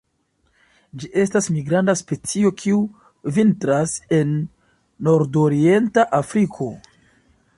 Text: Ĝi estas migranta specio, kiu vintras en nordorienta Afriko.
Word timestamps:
Ĝi 1.01 1.09
estas 1.23 1.49
migranta 1.57 1.95
specio, 1.99 2.51
kiu 2.63 2.79
vintras 3.37 3.95
en 4.19 4.33
nordorienta 5.09 6.09
Afriko. 6.23 6.73